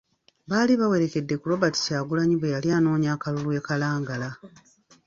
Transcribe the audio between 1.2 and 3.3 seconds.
ku Robert Kyagulanyi bwe yali anoonya